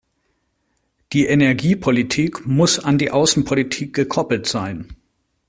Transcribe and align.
Die 1.13 1.27
Energiepolitik 1.27 2.47
muss 2.47 2.79
an 2.79 2.97
die 2.97 3.11
Außenpolitik 3.11 3.93
gekoppelt 3.93 4.47
sein. 4.47 4.95